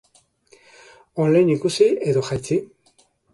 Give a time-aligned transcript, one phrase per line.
[1.25, 2.59] On-line ikusi edo jaitsi?